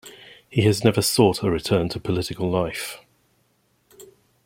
[0.49, 2.97] He has never sought a return to political life.